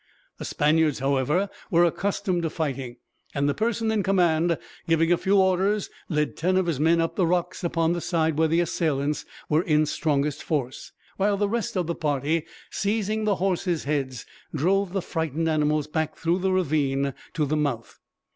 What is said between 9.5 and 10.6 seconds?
in strongest